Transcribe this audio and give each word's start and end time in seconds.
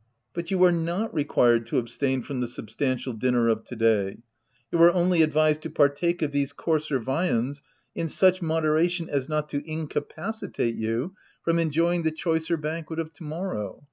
"But 0.34 0.50
you 0.50 0.62
are 0.64 0.72
not 0.72 1.14
required 1.14 1.66
to 1.68 1.78
abstain 1.78 2.20
from 2.20 2.42
the 2.42 2.46
substantial 2.46 3.14
dinner 3.14 3.48
of 3.48 3.64
to 3.64 3.74
day; 3.76 4.18
you 4.70 4.76
are 4.78 4.92
only 4.92 5.22
advised 5.22 5.62
to 5.62 5.70
partake 5.70 6.20
of 6.20 6.32
these 6.32 6.52
coarser 6.52 6.98
viands 6.98 7.62
in 7.94 8.10
such 8.10 8.42
moderation 8.42 9.08
as 9.08 9.26
not 9.26 9.48
to 9.48 9.66
incapacitate 9.66 10.74
you 10.74 11.14
from 11.42 11.58
OF 11.58 11.64
WILDFELL 11.64 11.64
HALL. 11.64 11.64
77 11.64 11.66
enjoying 11.96 12.02
the 12.02 12.12
choicer 12.12 12.56
banquet 12.58 12.98
of 12.98 13.14
to 13.14 13.24
morrow. 13.24 13.88